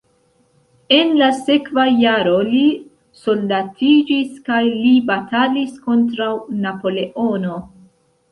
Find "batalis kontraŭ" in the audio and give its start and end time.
5.11-6.33